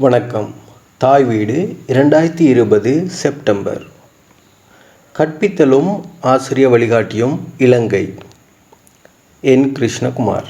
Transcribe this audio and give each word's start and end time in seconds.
வணக்கம். 0.00 0.54
தாய் 0.98 1.24
வீடு 1.24 1.76
இரண்டாயிரத்தி 1.86 2.40
இருபது 2.40 3.04
செப்டம்பர். 3.06 3.82
கற்பித்தலும் 5.18 6.00
ஆசிரிய 6.20 6.68
வழிகாட்டியும் 6.68 7.38
இலங்கை. 7.58 8.14
என் 9.40 9.72
கிருஷ்ணகுமார். 9.72 10.44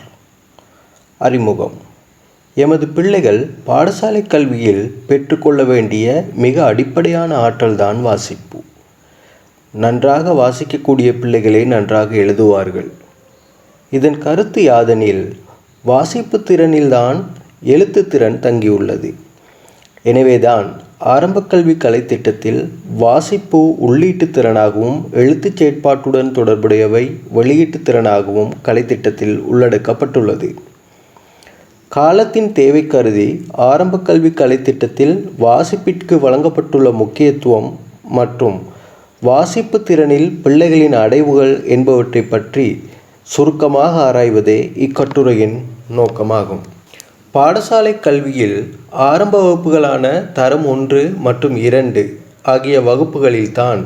அறிமுகம். 1.18 1.72
எமது 2.54 2.88
பிள்ளைகள் 2.88 3.50
பாடசாலை 3.66 4.26
கல்வியில் 4.26 5.02
பெற்றுக்கொள்ள 5.06 5.64
வேண்டிய 5.64 6.24
மிக 6.34 6.64
அடிப்படையான 6.64 7.48
ஆற்றல்தான் 7.48 8.00
வாசிப்பு. 8.00 8.62
நன்றாக 9.72 10.32
வாசிக்கக்கூடிய 10.32 11.18
பிள்ளைகளே 11.18 11.64
நன்றாக 11.64 12.16
எழுதுவார்கள். 12.16 12.90
இதன் 13.90 14.18
கருத்து 14.18 14.62
யாதெனில் 14.62 15.32
வாசிப்பு 15.82 16.38
திறனில்தான் 16.38 17.24
எழுத்து 17.62 18.08
திறன் 18.08 18.40
தங்கியுள்ளது. 18.42 19.14
எனவேதான் 20.02 20.68
ஆரம்ப 20.98 21.42
கல்வி 21.42 21.76
கலை 21.76 22.04
திட்டத்தில் 22.04 22.60
வாசிப்பு 22.96 23.58
உள்ளீட்டு 23.86 24.26
திறனாகவும் 24.36 25.00
எழுத்துச் 25.12 25.58
செயற்பாட்டுடன் 25.58 26.30
தொடர்புடையவை 26.30 27.02
வெளியீட்டு 27.30 27.78
திறனாகவும் 27.78 28.52
கலைத்திட்டத்தில் 28.62 29.34
உள்ளடக்கப்பட்டுள்ளது. 29.52 30.48
காலத்தின் 31.88 32.52
தேவை 32.52 32.86
கருதி 32.86 33.28
ஆரம்ப 33.50 33.98
கல்வி 33.98 34.28
கலைத்திட்டத்தில் 34.28 35.14
வாசிப்பிற்கு 35.40 36.16
வழங்கப்பட்டுள்ள 36.26 36.92
முக்கியத்துவம் 36.92 37.70
மற்றும் 38.18 38.58
வாசிப்பு 39.20 39.78
திறனில் 39.78 40.28
பிள்ளைகளின் 40.44 40.98
அடைவுகள் 41.04 41.54
என்பவற்றை 41.64 42.22
பற்றி 42.22 42.84
சுருக்கமாக 43.22 43.94
ஆராய்வதே 44.08 44.60
இக்கட்டுரையின் 44.86 45.56
நோக்கமாகும். 45.96 46.62
பாடசாலை 47.34 48.00
கல்வியில் 48.00 48.74
ஆரம்ப 48.90 49.34
வகுப்புகளான 49.42 50.32
தரம் 50.32 50.66
ஒன்று 50.66 51.12
மற்றும் 51.16 51.56
இரண்டு 51.56 52.20
ஆகிய 52.42 52.80
வகுப்புகளில்தான் 52.80 53.84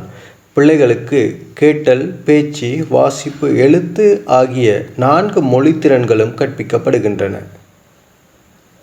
பிள்ளைகளுக்கு 0.53 1.41
கேட்டல் 1.55 2.15
பேச்சு 2.25 2.87
வாசிப்பு 2.89 3.57
எழுத்து 3.57 4.23
ஆகிய 4.25 4.87
நான்கு 4.97 5.43
மொழித்திறன்களும் 5.43 6.35
கற்பிக்கப்படுகின்றன. 6.41 7.35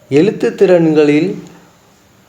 எழுத்து 0.09 0.56
திறன்களில் 0.56 1.36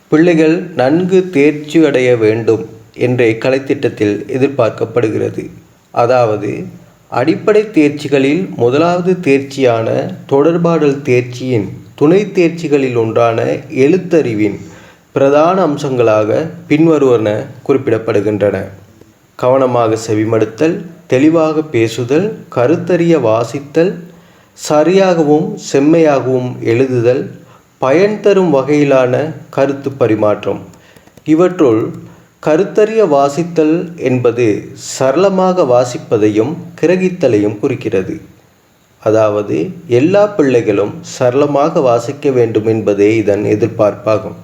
பிள்ளைகள் 0.08 0.62
நன்கு 0.76 1.30
தேர்ச்சி 1.30 1.84
அடைய 1.84 2.16
வேண்டும் 2.16 2.64
என்ற 2.94 3.24
கலைத்திட்டத்தில் 3.24 4.16
எதிர்பார்க்கப்படுகிறது. 4.28 5.44
அதாவது 5.90 6.64
அடிப்படை 7.08 7.62
தேர்ச்சிகளில் 7.62 8.54
முதலாவது 8.56 9.12
தேர்ச்சியான 9.22 9.88
தொடர்பாடல் 10.28 11.00
தேர்ச்சியின் 11.02 11.68
துணை 12.02 12.20
தேர்ச்சிகளில் 12.34 12.96
ஒன்றான 12.96 13.40
எழுத்தறிவின் 13.82 14.56
பிரதான 15.12 15.56
அம்சங்களாக 15.66 16.30
பின்வருவன 16.68 17.28
குறிப்பிடப்படுகின்றன. 17.66 18.56
கவனமாக 19.34 19.98
செவிமடுத்தல் 20.06 20.74
தெளிவாக 21.06 21.62
பேசுதல் 21.74 22.26
கருத்தறிய 22.56 23.14
வாசித்தல் 23.28 23.92
சரியாகவும் 24.70 25.46
செம்மையாகவும் 25.72 26.50
எழுதுதல் 26.72 27.22
பயன் 27.78 28.20
தரும் 28.20 28.54
வகையிலான 28.54 29.14
கருத்து 29.50 29.92
பரிமாற்றம். 29.92 30.60
இவற்றுள் 31.24 31.82
கருத்தறிய 32.46 33.04
வாசித்தல் 33.16 33.76
என்பது 33.96 34.48
சரளமாக 34.74 35.62
வாசிப்பதையும் 35.74 36.54
கிரகித்தலையும் 36.80 37.58
குறிக்கிறது. 37.58 38.20
அதாவது 39.06 39.56
எல்லா 39.98 40.22
பிள்ளைகளும் 40.36 40.92
சரளமாக 41.16 41.80
வாசிக்க 41.88 42.30
வேண்டும் 42.38 42.68
என்பதே 42.72 43.08
இதன் 43.22 43.44
எதிர்பார்ப்பாகும். 43.54 44.36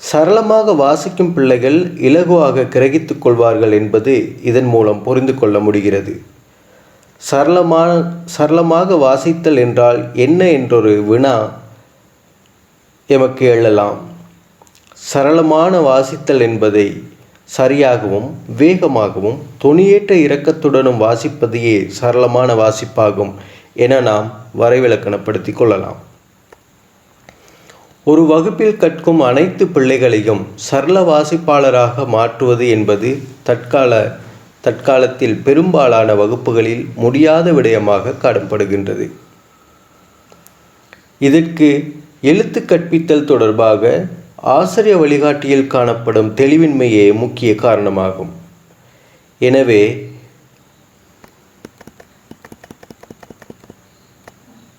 சரளமாக 0.00 0.72
வாசிக்கும் 0.84 1.32
பிள்ளைகள் 1.36 1.78
இலகுவாக 2.08 2.66
கிரகித்துக் 2.74 3.22
கொள்வார்கள் 3.24 3.74
என்பது 3.80 4.14
இதன் 4.50 4.70
மூலம் 4.74 5.02
புரிந்து 5.02 5.34
கொள்ள 5.34 5.58
முடிகிறது. 5.66 6.14
சரளமான 7.20 7.90
சரளமாக 8.36 8.96
வாசித்தல் 9.04 9.58
என்றால் 9.64 10.00
என்ன 10.26 10.40
என்றொரு 10.56 10.94
வினா 11.10 11.36
எமக்கு 13.08 13.44
எழலாம். 13.54 13.98
சரளமான 15.12 15.72
வாசித்தல் 15.90 16.42
என்பதை 16.48 16.86
சரியாகவும் 17.56 18.28
வேகமாகவும் 18.58 19.38
துணியேற்ற 19.64 20.14
இரக்கத்துடனும் 20.26 21.02
வாசிப்பதையே 21.04 21.90
சரளமான 22.00 22.54
வாசிப்பாகும் 22.54 23.32
என 23.74 24.00
நாம் 24.00 24.40
வரைவிலக்கணப்படுத்தி 24.58 25.52
கொள்ளலாம். 25.52 25.96
ஒரு 28.04 28.26
வகுப்பில் 28.26 28.76
கற்கும் 28.76 29.20
அனைத்து 29.20 29.66
பிள்ளைகளையும் 29.66 30.46
சரள 30.54 31.00
வாசிப்பாளராக 31.00 32.06
மாற்றுவது 32.06 32.68
என்பது 32.68 33.22
தற்கால 33.42 34.16
தற்காலத்தில் 34.60 35.36
பெரும்பாலான 35.44 36.14
வகுப்புகளில் 36.14 36.86
முடியாத 36.94 37.52
விடயமாக 37.52 38.14
காணப்படுகின்றது. 38.22 39.10
இதற்கு 41.18 41.68
எழுத்து 42.20 42.64
கற்பித்தல் 42.64 43.24
தொடர்பாக 43.24 44.06
ஆசிரிய 44.52 44.94
வழிகாட்டியில் 45.02 45.70
காணப்படும் 45.74 46.30
தெளிவின்மையே 46.40 47.04
முக்கிய 47.20 47.50
காரணமாகும். 47.62 48.32
எனவே 49.48 49.82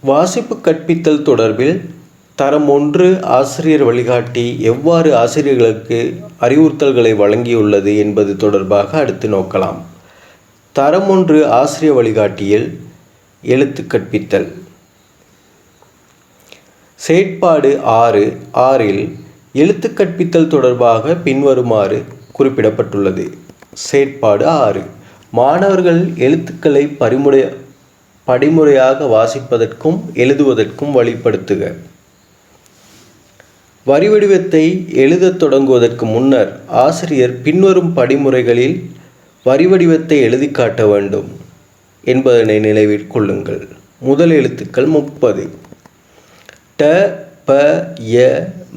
வாசிப்பு 0.09 0.56
கற்பித்தல் 0.68 1.26
தொடர்பில் 1.30 1.76
தரம் 2.36 2.70
ஒன்று 2.76 3.08
ஆசிரியர் 3.38 3.86
வழிகாட்டி 3.90 4.46
எவ்வாறு 4.72 5.09
ஆசிரியர்களுக்கு 5.24 6.00
அறிவுறுத்தல்களை 6.46 7.14
வழங்கியுள்ளது 7.24 7.92
என்பது 8.03 8.32
தொடர்பாக 8.46 8.97
அடுத்து 9.02 9.28
நோக்கலாம். 9.36 9.80
தரம் 10.76 11.09
ஒன்று 11.16 11.40
ஆசிரியர் 11.62 11.97
வழிகாட்டியில் 12.00 12.68
எழுத்து 13.53 13.84
கற்பித்தல். 13.94 14.50
செயற்பாடு 16.96 17.72
ஆறு 18.02 18.26
ஆறில் 18.52 19.03
எழுத்து 19.60 19.88
கற்பித்தல் 19.90 20.48
தொடர்பாக 20.48 21.14
பின்வருமாறு 21.26 21.98
குறிப்பிடப்பட்டுள்ளது. 22.40 23.26
செயற்பாடு 23.74 24.46
ஆறு. 24.48 24.82
மாணவர்கள் 25.32 26.02
எழுத்துக்களை 26.18 26.88
பரிமுறை 27.02 27.42
படிமுறையாக 28.28 29.06
வாசிப்பதற்கும் 29.06 30.00
எழுதுவதற்கும் 30.14 30.92
வழிப்படுத்துக. 30.98 31.62
வரி 33.86 34.10
வடிவத்தை 34.10 34.64
எழுதத் 34.94 35.44
தொடங்குவதற்கு 35.44 36.06
முன்னர் 36.06 36.52
ஆசிரியர் 36.84 37.42
பின்வரும் 37.42 37.92
படிமுறைகளில் 37.98 38.78
வரி 39.44 39.68
வடிவத்தை 39.68 40.20
எழுதி 40.22 40.52
காட்ட 40.52 40.86
வேண்டும் 40.86 41.30
என்பதனை 42.04 42.60
நினைவில் 42.60 43.08
கொள்ளுங்கள். 43.08 43.64
முதல் 44.00 44.30
எழுத்துக்கள் 44.30 44.90
முப்பது. 44.98 45.44
ட 46.80 46.92
ப 47.46 47.54
ய 48.14 48.22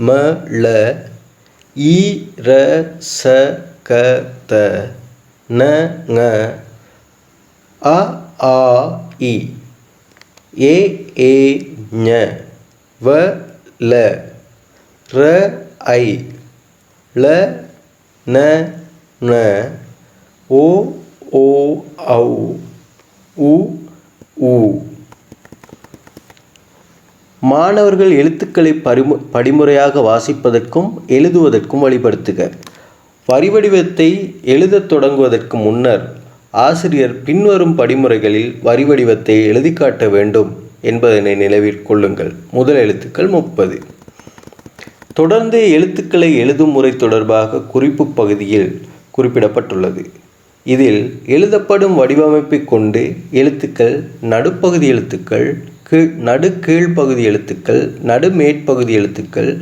മ 0.07 0.09
ള 0.63 0.65
ഇ 1.77 1.97
ര 2.47 2.49
സ 3.11 3.21
ക 3.89 3.91
ത 4.49 4.53
ന 5.51 5.61
ങ 6.09 6.19
അ 7.83 7.99
ആ 8.49 8.59
ഇ 9.23 9.35
എ 10.67 10.77
എ 11.25 11.35
ഞ 11.99 12.09
വ 13.01 13.07
ല 13.81 13.93
ർ 15.09 15.19
ഐ 15.95 16.05
ള 17.15 17.25
ന 18.27 18.37
ണ 19.21 19.31
ഓ 20.51 20.65
ഓ 21.35 21.47
ഔ 22.17 22.27
ഉ 23.37 23.53
ഉ 24.45 24.55
மாணவர்கள் 27.41 28.11
எழுத்துக்களை 28.11 28.73
பரிமு 28.73 29.17
படிமுறையாக 29.33 30.01
வாசிப்பதற்கும் 30.01 30.89
எழுதுவதற்கும் 31.09 31.83
வழிபடுத்துக. 31.85 32.51
வரிவடிவத்தை 33.29 34.35
எழுதத் 34.43 34.93
தொடங்குவதற்கு 34.93 35.55
முன்னர் 35.55 36.17
ஆசிரியர் 36.51 37.23
பின்வரும் 37.23 37.79
படிமுறைகளில் 37.79 38.55
வரிவடிவத்தை 38.65 39.45
எழுதி 39.47 39.73
காட்ட 39.73 40.09
வேண்டும் 40.09 40.57
என்பதனை 40.81 41.35
நினைவில் 41.35 41.83
கொள்ளுங்கள். 41.83 42.35
முதல் 42.51 42.77
எழுத்துக்கள் 42.77 43.29
முப்பது. 43.29 43.83
தொடர்ந்து 45.15 45.71
எழுத்துக்களை 45.71 46.37
எழுதும் 46.37 46.71
முறை 46.71 46.97
தொடர்பாக 46.97 47.61
குறிப்பு 47.61 48.07
பகுதியில் 48.07 48.81
குறிப்பிடப்பட்டுள்ளது. 49.17 50.05
இதில் 50.65 51.21
எழுதப்படும் 51.27 51.99
வடிவமைப்பை 51.99 52.65
கொண்டு 52.65 53.17
எழுத்துக்கள் 53.31 54.09
நடுப்பகுதி 54.21 54.87
எழுத்துக்கள் 54.87 55.63
கீழ் 55.91 56.09
நடு 56.27 56.49
கீழ்ப்பகுதி 56.67 57.23
எழுத்துக்கள் 57.23 57.93
நடு 58.03 58.29
மேற்பகுதி 58.31 58.93
எழுத்துக்கள் 58.93 59.59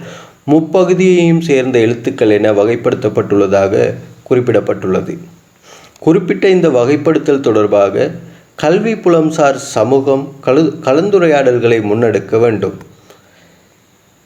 முப்பகுதியையும் 0.50 1.40
சேர்ந்த 1.40 1.78
எழுத்துக்கள் 1.78 2.31
என 2.31 2.52
வகைப்படுத்தப்பட்டுள்ளதாக 2.52 3.94
குறிப்பிடப்பட்டுள்ளது. 4.31 5.19
குறிப்பிட்ட 5.99 6.49
இந்த 6.49 6.69
வகைப்படுத்தல் 6.69 7.40
தொடர்பாக 7.40 8.11
கல்வி 8.55 8.94
புலம்சார் 8.94 9.55
சமூகம் 9.55 10.25
கலு 10.46 10.62
கலந்துரையாடல்களை 10.84 11.78
முன்னெடுக்க 11.82 12.38
வேண்டும். 12.38 12.76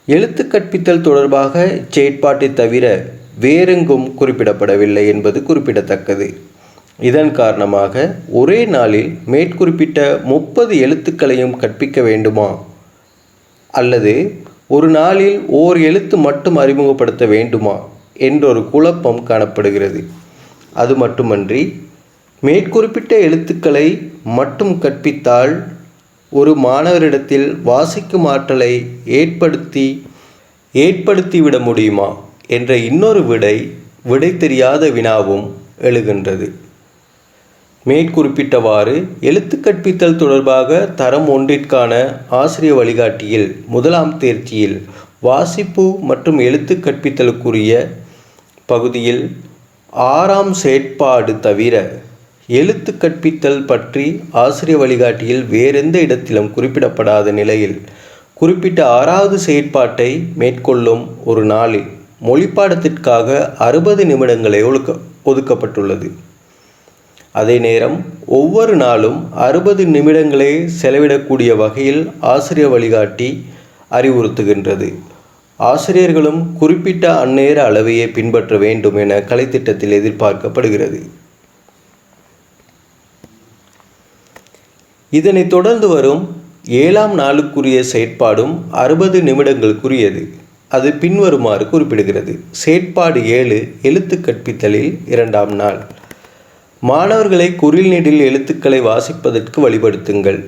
எழுத்து 0.06 0.44
கற்பித்தல் 0.44 1.06
தொடர்பாக 1.08 1.80
செயற்பாட்டை 1.90 2.52
தவிர 2.52 3.04
வேறெங்கும் 3.40 4.14
குறிப்பிடப்படவில்லை 4.20 5.06
என்பது 5.06 5.42
குறிப்பிடத்தக்கது. 5.42 6.28
இதன் 7.00 7.32
காரணமாக 7.32 8.16
ஒரே 8.28 8.64
நாளில் 8.64 9.18
மேற்குறிப்பிட்ட 9.26 10.22
முப்பது 10.22 10.74
எழுத்துக்களையும் 10.76 11.56
கற்பிக்க 11.56 12.02
வேண்டுமா? 12.02 12.58
அல்லது 13.68 14.42
ஒரு 14.66 14.88
நாளில் 14.88 15.40
ஓர் 15.46 15.78
எழுத்து 15.78 16.16
மட்டும் 16.16 16.56
அறிமுகப்படுத்த 16.56 17.26
வேண்டுமா? 17.26 17.88
என்றொரு 18.14 18.70
குழப்பம் 18.70 19.22
காணப்படுகிறது. 19.22 20.04
அது 20.72 20.96
மட்டுமன்றி 20.96 21.88
மேற்குறிப்பிட்ட 22.40 23.08
எழுத்துக்களை 23.08 24.12
மட்டும் 24.24 24.78
கற்பித்தால் 24.80 25.64
ஒரு 26.30 26.56
மாணவரிடத்தில் 26.64 27.62
வாசிக்கும் 27.62 28.24
ஆற்றலை 28.24 28.86
ஏற்படுத்தி 29.04 30.06
ஏற்படுத்திவிட 30.72 31.60
முடியுமா? 31.60 32.16
என்ற 32.46 32.76
இன்னொரு 32.76 33.26
விடை 33.26 33.70
விடை 34.02 34.36
தெரியாத 34.36 34.88
வினாவும் 34.88 35.50
எழுகின்றது. 35.80 36.50
மேற்குறிப்பிட்டவாறு 37.86 38.94
எழுத்து 39.20 39.56
கற்பித்தல் 39.60 40.16
தொடர்பாக 40.16 40.80
தரம் 40.96 41.28
ஒன்றிற்கான 41.28 41.92
ஆசிரிய 42.30 42.74
வழிகாட்டியில் 42.74 43.46
முதலாம் 43.66 44.12
தேர்ச்சியில் 44.18 44.76
வாசிப்பு 45.20 45.84
மற்றும் 46.00 46.38
எழுத்து 46.38 46.74
கற்பித்தலுக்குரிய 46.76 47.72
பகுதியில் 48.66 49.22
ஆறாம் 50.10 50.52
செயற்பாடு 50.54 51.32
தவிர 51.40 51.74
எழுத்து 52.48 52.92
கற்பித்தல் 52.96 53.64
பற்றி 53.64 54.06
ஆசிரிய 54.44 54.76
வழிகாட்டியில் 54.78 55.44
வேறெந்த 55.46 55.98
இடத்திலும் 56.00 56.52
குறிப்பிடப்படாத 56.52 57.32
நிலையில் 57.32 57.76
குறிப்பிட்ட 58.34 58.80
ஆறாவது 58.98 59.38
செயற்பாட்டை 59.46 60.10
மேற்கொள்ளும் 60.34 61.04
ஒரு 61.24 61.44
நாளில் 61.44 61.88
மொழிப்பாடத்திற்காக 62.24 63.28
அறுபது 63.58 64.04
நிமிடங்களே 64.04 64.60
ஒழுக்க 64.62 64.96
ஒதுக்கப்பட்டுள்ளது. 65.24 66.08
அதே 67.32 67.58
நேரம் 67.58 68.04
ஒவ்வொரு 68.26 68.76
நாளும் 68.76 69.32
அறுபது 69.32 69.84
நிமிடங்களே 69.84 70.68
செலவிடக்கூடிய 70.82 71.56
வகையில் 71.56 72.10
ஆசிரியர் 72.20 72.70
வழிகாட்டி 72.70 73.44
அறிவுறுத்துகின்றது. 73.90 74.94
ஆசிரியர்களும் 75.56 76.56
குறிப்பிட்ட 76.56 77.18
அந்நேர 77.18 77.70
அளவையே 77.70 78.12
பின்பற்ற 78.12 78.58
வேண்டும் 78.58 78.94
என 78.94 79.18
கலைத்திட்டத்தில் 79.18 79.90
எதிர்பார்க்கப்படுகிறது. 79.90 81.00
இதனைத் 85.10 85.48
தொடர்ந்து 85.48 85.88
வரும் 85.88 86.42
ஏழாம் 86.66 87.18
நாளுக்குரிய 87.18 87.80
செயற்பாடும் 87.80 88.72
அறுபது 88.72 89.22
நிமிடங்களுக்குரியது. 89.22 90.28
அது 90.68 90.92
பின்வருமாறு 90.92 91.64
குறிப்பிடுகிறது. 91.64 92.38
செயற்பாடு 92.50 93.26
ஏழு 93.26 93.74
எழுத்து 93.82 94.20
கற்பித்தலில் 94.22 94.98
இரண்டாம் 95.06 95.52
நாள். 95.52 95.86
மாணவர்களை 96.88 97.54
குறில் 97.54 97.88
நெடில் 97.88 98.20
எழுத்துக்களை 98.20 98.80
வாசிப்பதற்கு 98.80 99.56
வழிபடுத்துங்கள். 99.56 100.46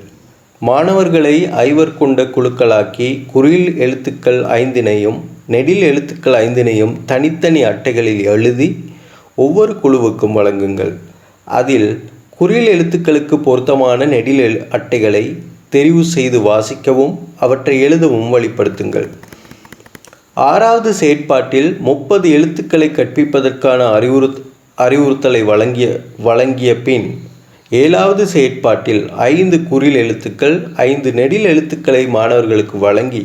மாணவர்களை 0.59 1.51
ஐவர் 1.51 1.99
கொண்ட 1.99 2.23
குழுக்களாக்கி 2.23 3.27
குறில் 3.27 3.79
எழுத்துக்கள் 3.79 4.41
ஐந்தினையும் 4.43 5.21
நெடில் 5.47 5.81
எழுத்துக்கள் 5.81 6.33
ஐந்தினையும் 6.33 6.97
தனித்தனி 7.07 7.65
அட்டைகளில் 7.65 8.23
எழுதி 8.25 8.85
ஒவ்வொரு 9.35 9.73
குழுவுக்கும் 9.83 10.37
வழங்குங்கள். 10.39 10.95
அதில் 11.45 12.01
குறில் 12.39 12.67
எழுத்துக்களுக்கு 12.67 13.37
பொருத்தமான 13.37 14.05
நெடில் 14.05 14.39
எழு 14.39 14.67
அட்டைகளை 14.71 15.37
தெரிவு 15.73 16.01
செய்து 16.01 16.41
வாசிக்கவும் 16.41 17.19
அவற்றை 17.41 17.81
எழுதவும் 17.81 18.39
வழிப்படுத்துங்கள். 18.39 19.09
ஆறாவது 20.35 20.95
செயற்பாட்டில் 20.95 21.77
முப்பது 21.79 22.31
எழுத்துக்களை 22.31 22.91
கற்பிப்பதற்கான 22.91 23.93
அறிவுறு 23.93 24.42
அறிவுறுத்தலை 24.85 25.43
வழங்கிய 25.45 25.87
வழங்கிய 26.19 26.77
பின் 26.77 27.07
ஏழாவது 27.71 28.27
செயற்பாட்டில் 28.27 29.03
ஐந்து 29.27 29.59
குறில் 29.63 29.95
எழுத்துக்கள் 29.95 30.57
ஐந்து 30.77 31.13
நெடில் 31.13 31.45
எழுத்துக்களை 31.45 32.03
மாணவர்களுக்கு 32.07 32.79
வழங்கி 32.79 33.23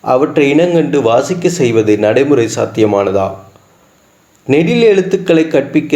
அவற்றை 0.00 0.44
இனங்கண்டு 0.52 0.98
வாசிக்க 1.02 1.48
செய்வது 1.48 1.92
நடைமுறை 1.98 2.48
சாத்தியமானதா? 2.56 3.28
நெடில் 4.46 4.82
எழுத்துக்களை 4.82 5.44
கற்பிக்க 5.46 5.94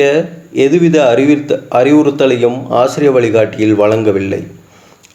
எதுவித 0.53 0.97
அறிவுறுத்த 1.09 1.59
அறிவுறுத்தலையும் 1.71 2.59
ஆசிரிய 2.69 3.11
வழிகாட்டியில் 3.11 3.75
வழங்கவில்லை. 3.75 4.41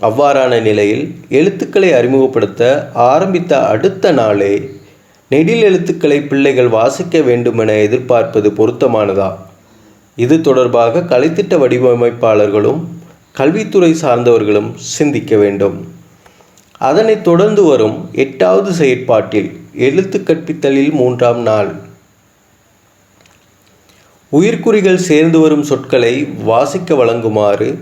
அவ்வாறான 0.02 0.62
நிலையில் 0.62 1.04
எழுத்துக்களை 1.30 1.90
அறிமுகப்படுத்த 1.94 2.62
ஆரம்பித்த 2.94 3.52
அடுத்த 3.68 4.12
நாளே 4.12 4.54
நெடில் 5.28 5.62
எழுத்துக்களை 5.62 6.22
பிள்ளைகள் 6.22 6.68
வாசிக்க 6.68 7.22
வேண்டுமென 7.22 7.74
எதிர்பார்ப்பது 7.74 8.50
பொருத்தமானதா? 8.50 9.36
இது 10.16 10.42
தொடர்பாக 10.42 11.00
கலைத்திட்ட 11.00 11.54
வடிவமைப்பாளர்களும் 11.62 12.82
கல்வித்துறை 13.32 13.96
சார்ந்தவர்களும் 14.02 14.70
சிந்திக்க 14.76 15.38
வேண்டும். 15.38 15.88
அதனைத் 16.78 17.24
தொடர்ந்து 17.24 17.64
வரும் 17.64 18.10
எட்டாவது 18.12 18.74
செயற்பாட்டில் 18.74 19.60
எழுத்து 19.74 20.20
கற்பித்தலில் 20.20 20.92
மூன்றாம் 20.92 21.42
நாள். 21.42 21.76
உயிர்க்குறிகள் 24.32 25.06
சேர்ந்து 25.10 25.40
வரும் 25.40 25.64
சொற்களை 25.64 26.24
வாசிக்க 26.44 26.96
வழங்குமாறு 26.96 27.78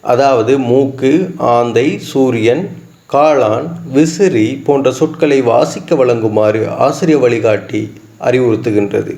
அதாவது 0.00 0.58
மூக்கு 0.58 1.34
ஆந்தை 1.36 1.98
சூரியன் 1.98 2.81
காளான் 3.12 3.66
விசிறி 3.92 4.46
போன்ற 4.66 4.92
சொற்களை 4.92 5.38
வாசிக்க 5.42 5.94
வழங்குமாறு 5.94 6.60
ஆசிரிய 6.86 7.18
வழிகாட்டி 7.18 7.80
அறிவுறுத்துகின்றது. 8.20 9.14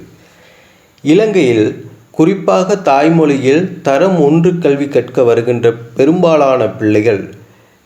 இலங்கையில் 1.04 1.86
குறிப்பாக 2.10 2.76
தாய்மொழியில் 2.90 3.80
தரம் 3.82 4.18
ஒன்று 4.20 4.50
கல்வி 4.58 4.88
கற்க 4.88 5.22
வருகின்ற 5.22 5.72
பெரும்பாலான 5.96 6.68
பிள்ளைகள் 6.68 7.22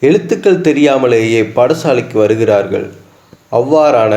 எழுத்துக்கள் 0.00 0.60
தெரியாமலேயே 0.60 1.42
பாடசாலைக்கு 1.56 2.12
வருகிறார்கள். 2.12 2.86
அவ்வாறான 3.52 4.14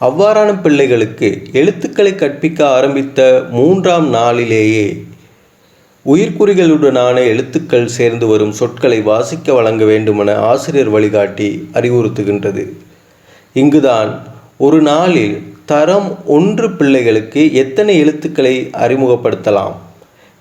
அவ்வாறான 0.00 0.50
பிள்ளைகளுக்கு 0.62 1.28
எழுத்துக்களை 1.52 2.14
கற்பிக்க 2.14 2.68
ஆரம்பித்த 2.68 3.20
மூன்றாம் 3.50 4.08
நாளிலேயே 4.08 4.86
உயிர்க்குறிகளுடனான 6.06 7.16
எழுத்துக்கள் 7.16 7.86
சேர்ந்து 7.86 8.26
வரும் 8.26 8.52
சொற்களை 8.52 9.00
வாசிக்க 9.00 9.52
வழங்க 9.52 9.84
வேண்டுமென 9.84 10.34
ஆசிரியர் 10.34 10.88
வழிகாட்டி 10.88 11.68
அறிவுறுத்துகின்றது. 11.72 12.68
இங்குதான் 13.52 14.22
ஒரு 14.56 14.82
நாளில் 14.82 15.54
தரம் 15.64 16.26
ஒன்று 16.26 16.76
பிள்ளைகளுக்கு 16.76 17.54
எத்தனை 17.54 17.98
எழுத்துக்களை 17.98 18.70
அறிமுகப்படுத்தலாம்? 18.72 19.72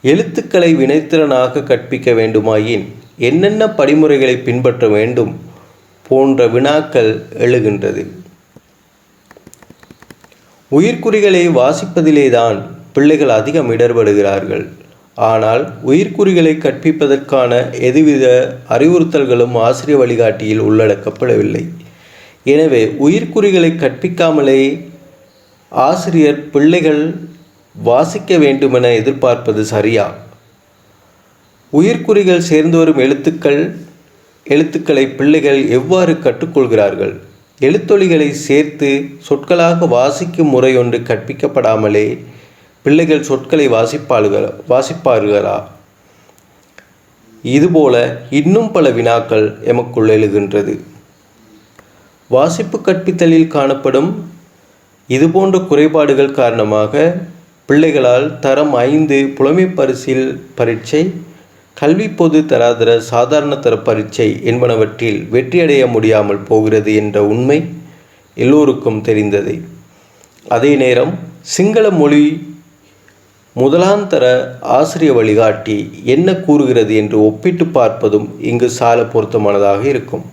எழுத்துக்களை 0.02 0.76
வினைத்திறனாக 0.76 1.64
கற்பிக்க 1.64 2.12
வேண்டுமாயின் 2.12 2.86
என்னென்ன 3.18 3.66
படிமுறைகளை 3.66 4.44
பின்பற்ற 4.44 4.88
வேண்டும் 4.88 5.40
போன்ற 6.08 6.48
வினாக்கள் 6.48 7.24
எழுகின்றது. 7.40 8.08
உயிர்க்குறிகளை 10.72 11.50
வாசிப்பதிலேதான் 11.50 12.62
பிள்ளைகள் 12.94 13.30
அதிகம் 13.30 13.72
இடர்படுகிறார்கள். 13.72 14.68
ஆனால் 15.18 15.64
உயிர்க்குறிகளை 15.86 16.54
கற்பிப்பதற்கான 16.58 17.52
எதுவித 17.80 18.26
அறிவுறுத்தல்களும் 18.70 19.56
ஆசிரிய 19.68 19.98
வழிகாட்டியில் 19.98 20.62
உள்ளடக்கப்படவில்லை. 20.62 21.64
எனவே 22.44 22.82
உயிர்க்குறிகளை 22.86 23.72
கற்பிக்காமலே 23.84 24.62
ஆசிரியர் 25.72 26.50
பிள்ளைகள் 26.50 27.04
வாசிக்க 27.76 28.38
வேண்டுமென 28.38 28.92
எதிர்பார்ப்பது 28.94 29.66
சரியா? 29.66 30.14
உயிர்க்குறிகள் 31.74 32.48
சேர்ந்து 32.52 32.78
வரும் 32.78 32.98
எழுத்துக்கள் 32.98 33.62
எழுத்துக்களை 34.46 35.06
பிள்ளைகள் 35.08 35.70
எவ்வாறு 35.70 36.14
கற்றுக்கொள்கிறார்கள்? 36.14 37.14
எழுத்தொலிகளை 37.60 38.30
சேர்த்து 38.30 38.90
சொற்களாக 39.20 39.86
வாசிக்கும் 39.86 40.48
முறை 40.48 40.78
ஒன்று 40.78 41.00
கற்பிக்கப்படாமலே 41.00 42.08
பிள்ளைகள் 42.86 43.28
சொற்களை 43.28 43.66
வாசிப்பாளுகள் 43.70 44.48
வாசிப்பார்களா? 44.70 45.58
இதுபோல 47.44 47.96
இன்னும் 48.40 48.72
பல 48.72 48.90
வினாக்கள் 48.90 49.46
எமக்குள் 49.64 50.10
எழுகின்றது. 50.16 50.74
வாசிப்பு 52.30 52.78
கற்பித்தலில் 52.82 53.48
காணப்படும் 53.48 54.10
இதுபோன்ற 55.08 55.60
குறைபாடுகள் 55.60 56.32
காரணமாக 56.32 57.16
பிள்ளைகளால் 57.66 58.40
தரம் 58.40 58.74
ஐந்து 58.74 59.18
புலமை 59.38 59.66
பரிசில் 59.66 60.28
பரீட்சை 60.56 61.04
கல்வி 61.78 62.08
பொது 62.10 62.40
தராதர 62.42 62.98
சாதாரண 63.12 63.54
தர 63.56 63.76
பரீட்சை 63.78 64.30
என்பனவற்றில் 64.44 65.20
வெற்றியடைய 65.36 65.84
முடியாமல் 65.88 66.46
போகிறது 66.50 66.94
என்ற 66.96 67.26
உண்மை 67.26 67.60
எல்லோருக்கும் 68.36 69.02
தெரிந்ததே. 69.02 69.56
அதே 70.50 70.76
நேரம் 70.76 71.14
சிங்கள 71.42 71.90
மொழி 71.90 72.24
முதலாந்தர 73.56 74.46
ஆசிரிய 74.62 75.14
வழிகாட்டி 75.14 75.92
என்ன 76.04 76.34
கூறுகிறது 76.34 76.96
என்று 76.96 77.26
ஒப்பிட்டு 77.26 77.64
பார்ப்பதும் 77.64 78.28
இங்கு 78.40 78.70
சால 78.70 79.02
பொருத்தமானதாக 79.02 79.84
இருக்கும். 79.86 80.26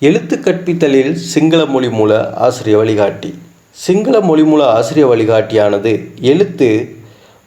எழுத்து 0.00 0.36
கற்பித்தலில் 0.36 1.12
சிங்கள 1.12 1.64
மொழி 1.66 1.90
மூல 1.90 2.32
ஆசிரிய 2.32 2.76
வழிகாட்டி. 2.76 3.34
சிங்கள 3.70 4.20
மொழி 4.20 4.44
மூல 4.44 4.66
ஆசிரிய 4.66 5.06
வழிகாட்டியானது 5.06 6.10
எழுத்து 6.20 6.96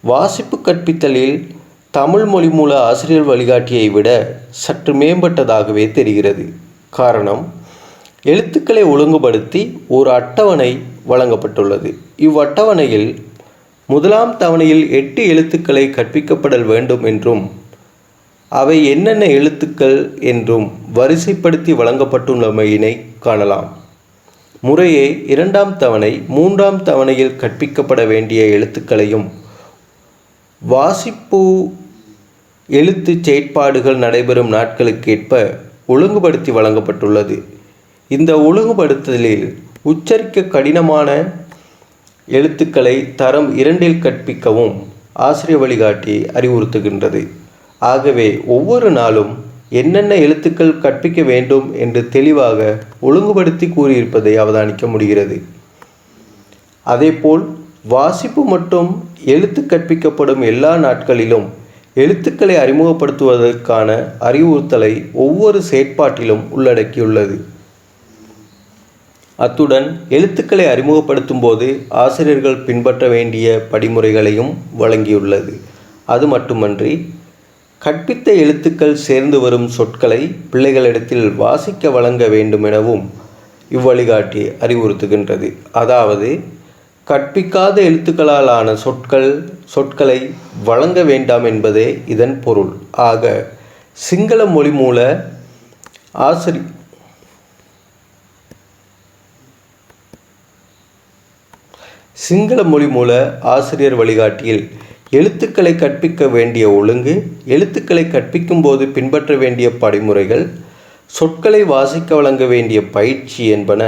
வாசிப்பு 0.02 0.60
கற்பித்தலில் 0.66 1.48
தமிழ் 1.92 2.26
மொழி 2.26 2.50
மூல 2.50 2.82
ஆசிரியர் 2.82 3.28
வழிகாட்டியை 3.28 3.92
விட 3.92 4.40
சற்று 4.50 4.94
மேம்பட்டதாகவே 4.94 5.92
தெரிகிறது. 5.92 6.54
காரணம் 6.90 7.54
எழுத்துக்களை 8.24 8.84
ஒழுங்குபடுத்தி 8.84 9.82
ஒரு 9.88 10.12
அட்டவணை 10.12 10.80
வழங்கப்பட்டுள்ளது. 11.10 11.96
இவ்வட்டவணையில் 12.18 13.22
முதலாம் 13.92 14.34
தவணையில் 14.42 14.84
எட்டு 14.90 15.22
எழுத்துக்களை 15.28 15.84
கற்பிக்கப்படல் 15.90 16.66
வேண்டும் 16.72 17.04
என்றும் 17.04 17.44
அவை 18.52 18.78
என்னென்ன 18.86 19.24
எழுத்துக்கள் 19.38 19.98
என்றும் 20.32 20.68
வரிசைப்படுத்தி 20.96 21.72
வழங்கப்பட்டுள்ளமையினை 21.80 22.92
காணலாம். 23.20 23.68
முறையே 24.62 25.06
இரண்டாம் 25.34 25.74
தவணை 25.78 26.12
மூன்றாம் 26.28 26.80
தவணையில் 26.84 27.38
கற்பிக்கப்பட 27.42 28.02
வேண்டிய 28.08 28.42
எழுத்துக்களையும் 28.58 29.28
வாசிப்பு 30.62 31.42
எழுத்து 32.70 33.14
செயற்பாடுகள் 33.22 34.02
நடைபெறும் 34.06 34.52
நாட்களுக்கேற்ப 34.54 35.34
ஒழுங்குபடுத்தி 35.94 36.52
வழங்கப்பட்டுள்ளது. 36.52 37.38
இந்த 38.08 38.32
ஒழுங்குபடுத்தலில் 38.50 39.46
உச்சரிக்க 39.92 40.44
கடினமான 40.56 41.10
எழுத்துக்களை 42.26 43.16
தரம் 43.16 43.58
இரண்டில் 43.58 44.04
கற்பிக்கவும் 44.04 44.74
ஆசிரிய 45.14 45.58
வழிகாட்டி 45.58 46.22
அறிவுறுத்துகின்றது. 46.22 47.28
ஆகவே 47.80 48.42
ஒவ்வொரு 48.46 48.92
நாளும் 48.92 49.44
என்னென்ன 49.70 50.16
எழுத்துக்கள் 50.16 50.80
கற்பிக்க 50.80 51.22
வேண்டும் 51.22 51.74
என்று 51.74 52.10
தெளிவாக 52.10 52.80
ஒழுங்குபடுத்தி 53.00 53.68
கூறியிருப்பதை 53.68 54.34
அவதானிக்க 54.44 54.88
முடிகிறது. 54.88 55.42
அதேபோல் 56.84 57.58
வாசிப்பு 57.84 58.44
மற்றும் 58.44 59.10
எழுத்து 59.26 59.62
கற்பிக்கப்படும் 59.62 60.44
எல்லா 60.44 60.78
நாட்களிலும் 60.78 61.50
எழுத்துக்களை 61.94 62.56
அறிமுகப்படுத்துவதற்கான 62.56 64.04
அறிவுறுத்தலை 64.20 65.06
ஒவ்வொரு 65.14 65.62
செயற்பாட்டிலும் 65.72 66.44
உள்ளடக்கியுள்ளது. 66.58 67.42
அத்துடன் 69.44 69.88
எழுத்துக்களை 70.16 70.66
அறிமுகப்படுத்தும் 70.74 71.40
போது 71.40 71.68
ஆசிரியர்கள் 72.04 72.58
பின்பற்ற 72.68 73.04
வேண்டிய 73.16 73.48
படிமுறைகளையும் 73.72 74.52
வழங்கியுள்ளது. 74.80 75.54
அது 76.14 76.26
மட்டுமன்றி 76.34 76.92
கற்பித்த 77.82 78.28
எழுத்துக்கள் 78.44 79.02
சேர்ந்து 79.08 79.38
வரும் 79.40 79.68
சொற்களை 79.78 80.22
பிள்ளைகளிடத்தில் 80.52 81.26
வாசிக்க 81.44 81.90
வழங்க 81.96 82.24
வேண்டுமெனவும் 82.36 83.04
இவ்வழிகாட்டி 83.78 84.44
அறிவுறுத்துகின்றது. 84.66 85.50
அதாவது 85.82 86.30
கற்பிக்காத 87.08 87.78
எழுத்துக்களாலான 87.90 88.74
சொற்கள் 88.84 89.32
சொற்களை 89.76 90.20
வழங்க 90.64 91.00
வேண்டாம் 91.12 91.46
என்பதே 91.52 91.88
இதன் 92.16 92.38
பொருள். 92.46 92.74
ஆக 93.10 93.24
சிங்கள 94.08 94.42
மொழி 94.56 94.74
மூல 94.82 95.00
ஆசிரி 96.28 96.62
சிங்கள 102.26 102.64
மொழி 102.64 102.88
மூல 102.88 103.12
ஆசிரியர் 103.42 103.96
வழிகாட்டியில் 103.96 104.64
எழுத்துக்களை 105.10 105.72
கற்பிக்க 105.76 106.28
வேண்டிய 106.28 106.66
ஒழுங்கு 106.72 107.14
எழுத்துக்களை 107.46 108.04
கற்பிக்கும் 108.08 108.62
போது 108.62 108.84
பின்பற்ற 108.88 109.36
வேண்டிய 109.36 109.68
படிமுறைகள் 109.82 110.44
சொற்களை 111.12 111.62
வாசிக்க 111.64 112.10
வழங்க 112.16 112.46
வேண்டிய 112.46 112.82
பயிற்சி 112.88 113.48
என்பன 113.48 113.82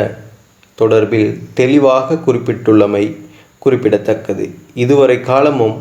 தொடர்பில் 0.78 1.30
தெளிவாக 1.54 2.18
குறிப்பிட்டுள்ளமை 2.26 3.04
குறிப்பிடத்தக்கது. 3.60 4.46
இதுவரை 4.74 5.20
காலமும் 5.22 5.76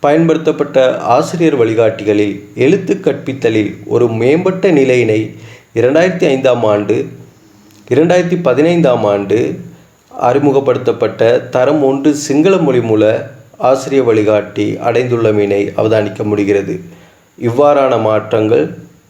பயன்படுத்தப்பட்ட 0.00 0.78
ஆசிரியர் 0.98 1.56
வழிகாட்டிகளில் 1.56 2.36
எழுத்து 2.54 2.94
கற்பித்தலில் 3.00 3.72
ஒரு 3.86 4.08
மேம்பட்ட 4.08 4.70
நிலையினை 4.70 5.20
இரண்டாயிரத்தி 5.74 6.26
ஐந்தாம் 6.26 6.64
ஆண்டு 6.64 6.96
இரண்டாயிரத்தி 7.90 8.38
பதினைந்தாம் 8.42 9.04
ஆண்டு 9.04 9.38
அறிமுகப்படுத்தப்பட்ட 10.28 11.48
தரம் 11.48 11.82
ஒன்று 11.82 12.14
சிங்கள 12.14 12.56
மொழி 12.56 12.80
மூல 12.80 13.04
ஆசிரிய 13.58 14.02
வழிகாட்டி 14.02 14.66
அடைந்துள்ளமையினை 14.74 15.60
அவதானிக்க 15.76 16.22
முடிகிறது. 16.22 16.80
இவ்வாறான 17.40 18.02
மாற்றங்கள் 18.02 18.64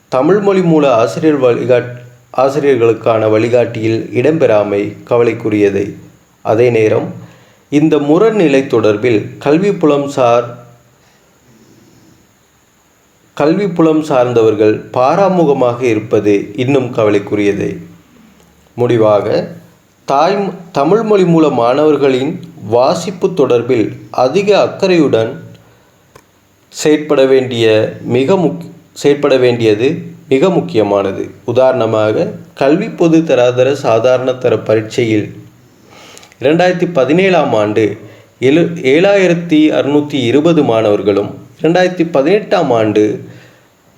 தமிழ் 0.08 0.38
மொழி 0.38 0.62
மூல 0.62 0.94
ஆசிரியர் 0.94 1.40
வழிகாட் 1.42 1.90
ஆசிரியர்களுக்கான 2.36 3.30
வழிகாட்டியில் 3.30 4.10
இடம்பெறாமை 4.14 4.82
கவலைக்குரியதை. 5.10 5.94
அதே 6.42 6.70
நேரம் 6.70 7.08
இந்த 7.68 7.98
முரண்நிலை 7.98 8.62
தொடர்பில் 8.62 9.20
கல்வி 9.38 9.72
புலம் 9.72 10.08
சார் 10.08 10.46
கல்வி 13.34 13.68
புலம் 13.68 14.02
சார்ந்தவர்கள் 14.02 14.74
பாராமுகமாக 14.92 15.80
இருப்பது 15.82 16.34
இன்னும் 16.56 16.94
கவலைக்குரியதே. 16.94 17.70
முடிவாக 18.74 19.48
தாய் 20.08 20.52
தமிழ்மொழி 20.72 21.24
மூல 21.24 21.48
மாணவர்களின் 21.48 22.40
வாசிப்பு 22.68 23.28
தொடர்பில் 23.36 23.92
அதிக 24.10 24.60
அக்கறையுடன் 24.60 25.40
செயற்பட 26.70 27.24
வேண்டிய 27.24 27.94
மிக 28.02 28.36
முக் 28.36 28.62
செயற்பட 28.92 29.36
வேண்டியது 29.36 29.88
மிக 30.28 30.50
முக்கியமானது. 30.50 31.30
உதாரணமாக 31.44 32.26
கல்வி 32.54 32.88
பொது 32.88 33.18
தராதர 33.18 33.72
சாதாரண 33.72 34.32
தர 34.34 34.56
பரீட்சையில் 34.56 35.26
இரண்டாயிரத்தி 36.40 36.92
பதினேழாம் 36.92 37.52
ஆண்டு 37.52 37.96
எழு 38.38 38.62
ஏழாயிரத்தி 38.82 39.70
அறுநூற்றி 39.70 40.24
இருபது 40.24 40.62
மாணவர்களும் 40.62 41.30
இரண்டாயிரத்தி 41.62 42.04
பதினெட்டாம் 42.10 42.70
ஆண்டு 42.70 43.20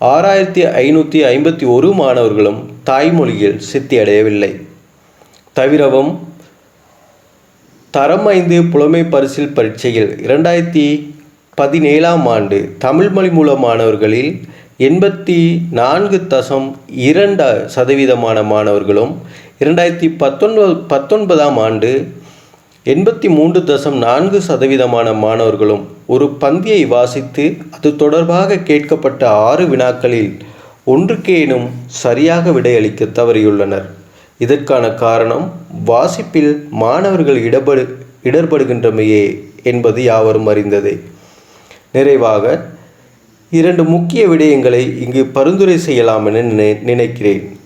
ஆறாயிரத்தி 0.01 0.65
ஐநூற்றி 0.65 1.25
ஐம்பத்தி 1.25 1.67
ஒரு 1.67 1.93
மாணவர்களும் 1.93 2.71
தாய்மொழியில் 2.85 3.59
சித்தி 3.59 3.99
அடையவில்லை 3.99 4.67
தவிரவும் 5.59 6.11
தரம் 7.95 8.27
ஐந்து 8.33 8.57
புலமை 8.73 9.01
பரிசில் 9.05 9.55
பரீட்சையில் 9.55 10.11
இரண்டாயிரத்தி 10.27 10.85
பதினேழாம் 11.59 12.27
ஆண்டு 12.27 12.59
தமிழ் 12.79 13.11
மொழி 13.11 13.31
மூல 13.31 13.55
மாணவர்களில் 13.57 14.31
எண்பத்தி 14.79 15.39
நான்கு 15.71 16.19
தசம் 16.29 16.69
இரண்டு 17.09 17.49
சதவீதமான 17.77 18.45
மாணவர்களும் 18.45 19.13
இரண்டாயிரத்தி 19.59 20.11
பத்தொன்பது 20.17 20.77
பத்தொன்பதாம் 20.87 21.59
ஆண்டு 21.59 21.93
எண்பத்தி 22.87 23.29
மூன்று 23.29 23.63
தசம் 23.73 23.99
நான்கு 23.99 24.41
சதவீதமான 24.49 25.09
மாணவர்களும் 25.25 25.85
ஒரு 26.07 26.29
பந்தியை 26.41 26.83
வாசித்து 26.87 27.47
அது 27.71 27.97
தொடர்பாக 27.97 28.63
கேட்கப்பட்ட 28.71 29.23
ஆறு 29.51 29.67
வினாக்களில் 29.67 30.33
ஒன்றுக்கேனும் 30.87 31.69
சரியாக 32.03 32.51
விடையளிக்க 32.51 33.13
தவறியுள்ளனர். 33.21 33.89
இதற்கான 34.39 34.89
காரணம் 34.89 35.53
வாசிப்பில் 35.85 36.69
மாணவர்கள் 36.71 37.45
இடபடு 37.51 37.85
இடர்படுகின்றமையே 38.25 39.25
என்பது 39.63 40.03
யாவரும் 40.03 40.47
அறிந்ததே. 40.47 41.01
நிறைவாக 41.93 42.65
இரண்டு 43.51 43.85
முக்கிய 43.85 44.29
விடயங்களை 44.29 44.83
இங்கு 45.03 45.27
பரிந்துரை 45.27 45.79
செய்யலாம் 45.79 46.27
என 46.27 46.41
நினை 46.41 46.75
நினைக்கிறேன். 46.75 47.59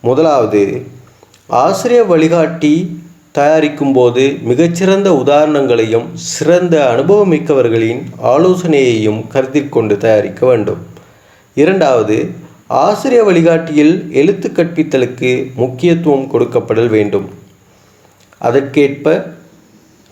முதலாவது 0.00 0.82
ஆசிரியர் 1.46 2.06
வழிகாட்டி 2.06 3.02
தயாரிக்கும் 3.32 3.92
போது 3.92 4.36
மிகச்சிறந்த 4.42 5.22
உதாரணங்களையும் 5.26 6.06
சிறந்த 6.14 6.76
அனுபவமிக்கவர்களின் 6.94 8.02
ஆலோசனையையும் 8.24 9.20
கருத்தில் 9.28 9.68
கொண்டு 9.68 9.96
தயாரிக்க 9.96 10.46
வேண்டும். 10.46 10.80
இரண்டாவது 11.54 12.16
ஆசிரிய 12.78 13.22
வழிகாட்டியில் 13.24 13.94
எழுத்து 14.20 14.48
கற்பித்தலுக்கு 14.48 15.30
முக்கியத்துவம் 15.54 16.26
கொடுக்கப்படல் 16.32 16.90
வேண்டும். 16.96 17.24
அதற்கேற்ப 18.38 19.14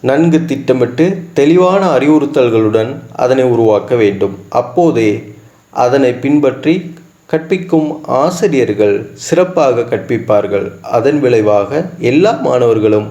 நன்கு 0.01 0.45
திட்டமிட்டு 0.45 1.07
தெளிவான 1.39 1.83
அறிவுறுத்தல்களுடன் 1.99 2.91
அதனை 3.25 3.45
உருவாக்க 3.45 3.95
வேண்டும். 3.95 4.35
அப்போதே 4.49 5.11
அதனை 5.85 6.13
பின்பற்றி 6.25 6.75
கற்பிக்கும் 7.27 7.89
ஆசிரியர்கள் 8.05 8.97
சிறப்பாக 9.29 9.87
கற்பிப்பார்கள். 9.95 10.69
அதன் 10.83 11.21
விளைவாக 11.21 11.87
எல்லா 11.99 12.39
மாணவர்களும் 12.49 13.09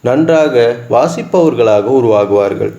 நன்றாக 0.00 0.76
வாசிப்பவர்களாக 0.90 1.86
உருவாகுவார்கள். 2.00 2.72